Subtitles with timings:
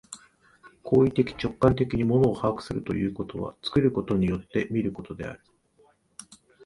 [0.81, 5.41] 行為的直観的に物を把握するということは、作ることによって見ることである。